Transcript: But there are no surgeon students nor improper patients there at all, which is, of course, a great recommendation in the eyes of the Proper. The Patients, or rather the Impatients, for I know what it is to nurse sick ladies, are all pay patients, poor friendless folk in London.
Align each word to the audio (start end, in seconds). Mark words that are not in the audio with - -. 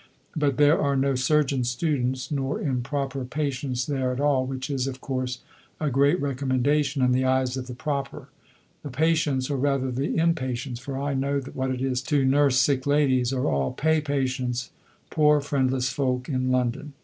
But 0.35 0.57
there 0.57 0.81
are 0.81 0.95
no 0.95 1.13
surgeon 1.13 1.63
students 1.63 2.31
nor 2.31 2.59
improper 2.59 3.23
patients 3.23 3.85
there 3.85 4.11
at 4.11 4.19
all, 4.19 4.47
which 4.47 4.67
is, 4.71 4.87
of 4.87 4.99
course, 4.99 5.41
a 5.79 5.91
great 5.91 6.19
recommendation 6.19 7.03
in 7.03 7.11
the 7.11 7.23
eyes 7.23 7.55
of 7.55 7.67
the 7.67 7.75
Proper. 7.75 8.27
The 8.81 8.89
Patients, 8.89 9.51
or 9.51 9.57
rather 9.57 9.91
the 9.91 10.17
Impatients, 10.17 10.79
for 10.79 10.97
I 10.99 11.13
know 11.13 11.39
what 11.53 11.69
it 11.69 11.83
is 11.83 12.01
to 12.09 12.25
nurse 12.25 12.57
sick 12.57 12.87
ladies, 12.87 13.31
are 13.31 13.47
all 13.47 13.73
pay 13.73 14.01
patients, 14.01 14.71
poor 15.11 15.39
friendless 15.39 15.89
folk 15.91 16.27
in 16.27 16.49
London. 16.49 16.93